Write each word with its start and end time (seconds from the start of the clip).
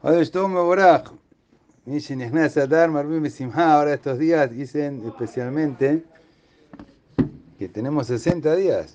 Ahora 0.00 0.20
estos 3.94 4.18
días 4.20 4.48
dicen 4.48 5.02
especialmente 5.04 6.04
que 7.58 7.68
tenemos 7.68 8.06
60 8.06 8.54
días. 8.54 8.94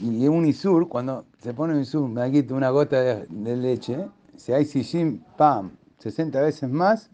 Y 0.00 0.26
un 0.26 0.44
isur, 0.46 0.88
cuando 0.88 1.26
se 1.40 1.54
pone 1.54 1.74
un 1.74 1.82
isur, 1.82 2.08
me 2.08 2.28
quito 2.32 2.56
una 2.56 2.70
gota 2.70 3.00
de, 3.00 3.56
leche, 3.56 4.08
si 4.36 4.52
hay 4.52 4.64
sishim, 4.64 5.20
pam, 5.36 5.70
60 6.00 6.40
veces 6.40 6.68
más, 6.68 7.08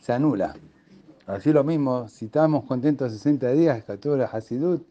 se 0.00 0.12
anula. 0.12 0.54
Así 1.26 1.52
lo 1.52 1.64
mismo, 1.64 2.06
si 2.06 2.26
estamos 2.26 2.62
contentos 2.62 3.10
60 3.10 3.50
días, 3.54 3.84
la 3.88 4.24
Hasidut, 4.26 4.86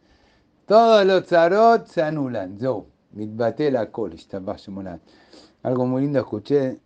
todos 0.65 1.05
los 1.05 1.23
tzarot 1.25 1.87
se 1.87 2.01
anulan. 2.01 2.57
Yo, 2.57 2.85
mitbate 3.13 3.71
la 3.71 3.89
kol, 3.89 4.13
algo 5.63 5.85
muy 5.85 6.01
lindo 6.01 6.19
escuché, 6.19 6.79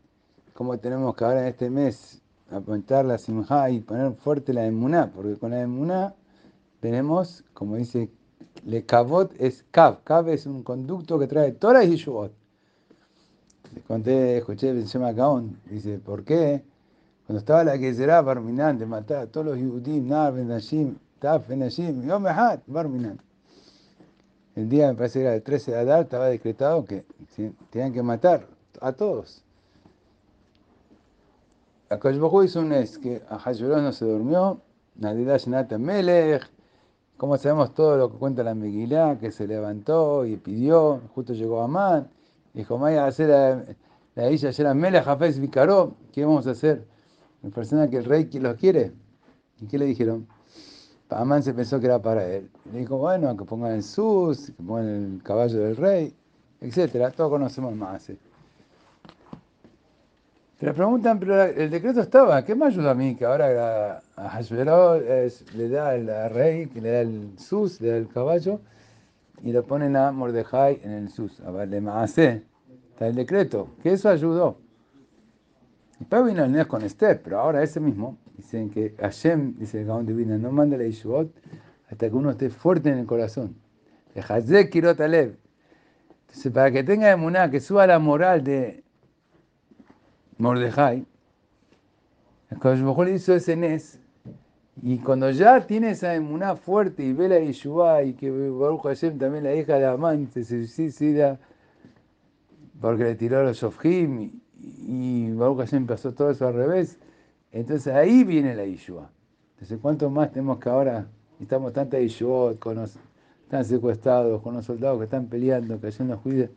cómo 0.53 0.77
tenemos 0.77 1.15
que 1.15 1.23
ahora 1.23 1.41
en 1.41 1.47
este 1.47 1.69
mes 1.69 2.21
apuntar 2.51 3.05
la 3.05 3.17
simja 3.17 3.69
y 3.69 3.79
poner 3.79 4.13
fuerte 4.13 4.53
la 4.53 4.65
emuná, 4.65 5.11
porque 5.13 5.37
con 5.37 5.51
la 5.51 5.61
emuná 5.61 6.13
tenemos, 6.81 7.43
como 7.53 7.77
dice, 7.77 8.09
le 8.65 8.85
kavot 8.85 9.33
es 9.39 9.65
kav, 9.71 10.03
kav 10.03 10.29
es 10.29 10.45
un 10.45 10.63
conducto 10.63 11.17
que 11.17 11.27
trae 11.27 11.51
Torah 11.53 11.83
y 11.83 11.91
Yeshua. 11.91 12.29
Le 13.73 13.81
conté, 13.81 14.37
escuché, 14.37 14.73
llama 14.85 15.11
Gaon, 15.11 15.59
dice, 15.69 15.99
¿por 15.99 16.23
qué? 16.23 16.63
Cuando 17.25 17.39
estaba 17.39 17.63
la 17.63 17.77
que 17.77 17.93
será 17.93 18.21
Barminan, 18.21 18.77
de 18.77 18.85
matar 18.85 19.17
a 19.17 19.27
todos 19.27 19.47
los 19.47 19.57
Yudim, 19.57 20.07
Nar, 20.07 20.33
Benashim, 20.33 20.95
Taf, 21.19 21.47
Benashim, 21.47 22.03
Yom 22.07 22.27
Ehad, 22.27 22.59
Barminan. 22.67 23.19
El 24.55 24.69
día, 24.69 24.87
me 24.87 24.95
parece 24.95 25.19
que 25.19 25.25
era 25.25 25.35
el 25.35 25.43
13 25.43 25.71
de 25.71 25.77
Adar, 25.79 26.03
estaba 26.03 26.27
decretado 26.27 26.85
que 26.85 27.03
tenían 27.71 27.91
que 27.91 28.03
matar 28.03 28.54
a 28.81 28.91
todos. 28.93 29.43
Akashbahu 31.89 32.43
hizo 32.43 32.61
un 32.61 32.71
es 32.73 32.97
que 32.97 33.21
a 33.29 33.37
Hashverosh 33.37 33.81
no 33.81 33.91
se 33.91 34.05
durmió, 34.05 34.61
Nadida 34.95 35.37
Shenata 35.37 35.77
Melech, 35.77 36.49
como 37.17 37.37
sabemos 37.37 37.73
todo 37.73 37.97
lo 37.97 38.11
que 38.11 38.17
cuenta 38.17 38.43
la 38.43 38.55
Megilá, 38.55 39.17
que 39.19 39.31
se 39.31 39.47
levantó 39.47 40.25
y 40.25 40.35
pidió, 40.37 41.01
justo 41.13 41.33
llegó 41.33 41.61
Amán, 41.61 42.09
dijo, 42.53 42.77
vaya 42.77 43.05
a 43.05 43.07
hacer 43.07 43.29
la, 43.29 43.63
la 44.15 44.31
isla 44.31 44.51
era 44.57 44.73
Melech 44.73 45.07
Hafez 45.07 45.39
Vicaró, 45.39 45.95
¿qué 46.11 46.25
vamos 46.25 46.47
a 46.47 46.51
hacer? 46.51 46.85
La 47.43 47.49
persona 47.51 47.89
que 47.89 47.97
el 47.97 48.05
rey 48.05 48.29
los 48.33 48.55
quiere. 48.55 48.91
¿Y 49.61 49.67
qué 49.67 49.77
le 49.77 49.85
dijeron? 49.85 50.27
Amán 51.09 51.43
se 51.43 51.53
pensó 51.53 51.79
que 51.79 51.85
era 51.85 52.01
para 52.01 52.25
él. 52.27 52.49
Le 52.73 52.79
dijo, 52.79 52.97
bueno, 52.97 53.37
que 53.37 53.45
pongan 53.45 53.73
el 53.73 53.83
sus, 53.83 54.47
que 54.47 54.63
pongan 54.63 54.87
el 54.87 55.23
caballo 55.23 55.59
del 55.59 55.75
rey, 55.77 56.13
etcétera. 56.59 57.11
Todos 57.11 57.29
conocemos 57.29 57.75
más. 57.75 58.09
¿eh? 58.09 58.17
Te 60.59 60.71
preguntan, 60.71 61.19
pero 61.19 61.43
el 61.43 61.69
decreto 61.69 61.99
estaba, 61.99 62.45
¿qué 62.45 62.55
me 62.55 62.67
ayuda 62.67 62.91
a 62.91 62.93
mí? 62.93 63.15
Que 63.15 63.25
ahora 63.25 64.01
a 64.15 64.29
Hashveró 64.29 64.97
le 64.99 65.69
da 65.69 65.89
al 65.89 66.29
rey, 66.29 66.67
que 66.67 66.79
le 66.79 66.91
da 66.91 67.01
el 67.01 67.37
sus, 67.37 67.81
le 67.81 67.89
da 67.89 67.97
el 67.97 68.07
caballo, 68.07 68.61
y 69.43 69.51
lo 69.51 69.63
ponen 69.63 69.97
a 69.97 70.13
Mordejai 70.13 70.79
en 70.81 70.91
el 70.91 71.09
sus, 71.09 71.41
a 71.41 71.51
Maase. 71.51 72.43
Está 72.91 73.07
el 73.07 73.15
decreto, 73.15 73.75
que 73.83 73.91
eso 73.91 74.07
ayudó. 74.07 74.57
Después 75.99 76.25
vino 76.25 76.45
el 76.45 76.67
con 76.67 76.83
Esther, 76.83 77.21
pero 77.21 77.41
ahora 77.41 77.61
ese 77.61 77.81
mismo, 77.81 78.17
dicen 78.37 78.69
que 78.69 78.95
Hashem, 78.97 79.57
dice 79.57 79.81
el 79.81 79.87
Gaón 79.87 80.05
Divina, 80.05 80.37
no 80.37 80.51
manda 80.51 80.77
la 80.77 80.85
Yeshua 80.85 81.25
hasta 81.91 82.09
que 82.09 82.15
uno 82.15 82.31
esté 82.31 82.49
fuerte 82.49 82.89
en 82.89 82.99
el 82.99 83.05
corazón. 83.05 83.57
Entonces, 84.15 84.69
para 86.53 86.71
que 86.71 86.83
tenga 86.85 87.11
emuná, 87.11 87.51
que 87.51 87.59
suba 87.59 87.85
la 87.85 87.99
moral 87.99 88.41
de 88.41 88.84
Mordejai, 90.37 91.05
Kosh 92.59 92.79
le 92.79 93.13
hizo 93.13 93.33
ese 93.33 93.55
Nes, 93.55 93.99
y 94.81 94.97
cuando 94.97 95.31
ya 95.31 95.65
tiene 95.65 95.91
esa 95.91 96.13
emuná 96.13 96.57
fuerte 96.57 97.03
y 97.03 97.13
ve 97.13 97.29
la 97.29 97.39
Yeshua 97.39 98.03
y 98.03 98.13
que 98.13 98.29
Baruch 98.29 98.81
Hashem 98.83 99.17
también 99.17 99.45
la 99.45 99.55
hija 99.55 99.79
de 99.79 99.85
Amán 99.85 100.27
se 100.31 100.43
suicida 100.67 101.39
porque 102.81 103.05
le 103.05 103.15
tiró 103.15 103.39
a 103.39 103.43
los 103.43 103.57
Shofim 103.57 104.31
y, 104.61 105.31
Baruch 105.31 105.59
Hashem 105.59 105.87
pasó 105.87 106.13
todo 106.13 106.31
eso 106.31 106.47
al 106.47 106.53
revés, 106.53 106.99
entonces 107.53 107.93
ahí 107.93 108.25
viene 108.25 108.53
la 108.55 108.65
Yeshua. 108.65 109.09
Entonces, 109.53 109.79
¿cuánto 109.81 110.09
más 110.09 110.31
tenemos 110.31 110.59
que 110.59 110.67
ahora 110.67 111.07
estamos 111.39 111.71
tanta 111.71 111.97
Yeshua 111.97 112.55
con 112.59 112.75
los 112.75 112.97
están 113.43 113.63
secuestrados, 113.63 114.41
con 114.41 114.55
los 114.55 114.65
soldados 114.65 114.97
que 114.97 115.05
están 115.05 115.27
peleando, 115.27 115.79
que 115.79 115.89
Hashem 115.89 116.09
nos 116.09 116.19
cuida? 116.19 116.49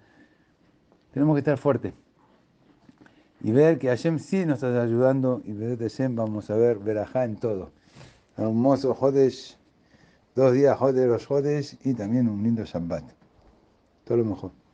Tenemos 1.13 1.37
que 1.37 1.41
estar 1.41 1.57
fuertes 1.57 1.93
y 3.41 3.53
ver 3.53 3.79
que 3.79 3.89
Hashem 3.89 4.19
sí 4.19 4.45
nos 4.45 4.63
está 4.63 4.83
ayudando 4.83 5.43
y 5.45 5.53
ver 5.53 5.79
Hashem 5.79 6.17
vamos 6.17 6.51
a 6.51 6.57
ver 6.57 6.79
verajá 6.79 7.25
en 7.25 7.37
todo. 7.37 7.71
Hermoso 8.37 8.95
Jodesh, 8.95 9.57
dos 10.35 10.53
días 10.53 10.77
Jodesh, 10.77 11.07
los 11.07 11.27
Jodesh 11.27 11.79
y 11.85 11.95
también 11.95 12.29
un 12.29 12.43
lindo 12.43 12.65
Shabbat. 12.65 13.05
Todo 14.05 14.19
lo 14.19 14.25
mejor. 14.25 14.59